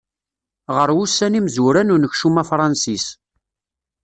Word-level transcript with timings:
Ɣer 0.75 0.89
wussan 0.95 1.37
imezwura 1.39 1.81
n 1.83 1.93
unekcum 1.95 2.35
afransis. 2.41 3.05